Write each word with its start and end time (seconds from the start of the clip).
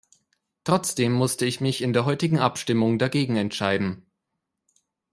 Trotzdem 0.63 1.11
musste 1.13 1.45
ich 1.45 1.61
mich 1.61 1.83
in 1.83 1.93
der 1.93 2.05
heutigen 2.05 2.39
Abstimmung 2.39 2.97
dagegen 2.97 3.35
entscheiden. 3.35 4.03